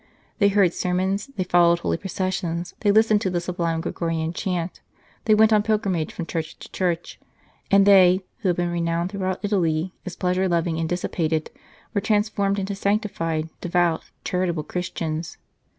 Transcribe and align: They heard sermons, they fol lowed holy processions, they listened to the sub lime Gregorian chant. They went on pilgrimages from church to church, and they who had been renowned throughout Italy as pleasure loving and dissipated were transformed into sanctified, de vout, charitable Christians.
They 0.39 0.47
heard 0.49 0.73
sermons, 0.73 1.27
they 1.35 1.43
fol 1.43 1.69
lowed 1.69 1.79
holy 1.81 1.97
processions, 1.97 2.73
they 2.79 2.91
listened 2.91 3.21
to 3.21 3.29
the 3.29 3.39
sub 3.39 3.59
lime 3.59 3.81
Gregorian 3.81 4.33
chant. 4.33 4.81
They 5.25 5.35
went 5.35 5.53
on 5.53 5.61
pilgrimages 5.61 6.11
from 6.15 6.25
church 6.25 6.57
to 6.57 6.71
church, 6.71 7.19
and 7.69 7.85
they 7.85 8.25
who 8.39 8.49
had 8.49 8.55
been 8.57 8.71
renowned 8.71 9.11
throughout 9.11 9.41
Italy 9.45 9.93
as 10.03 10.15
pleasure 10.15 10.49
loving 10.49 10.79
and 10.79 10.89
dissipated 10.89 11.51
were 11.93 12.01
transformed 12.01 12.57
into 12.57 12.73
sanctified, 12.73 13.49
de 13.61 13.69
vout, 13.69 14.09
charitable 14.23 14.63
Christians. 14.63 15.37